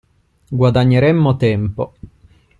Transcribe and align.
Guadagneremmo 0.61 1.37
tempo. 1.37 1.93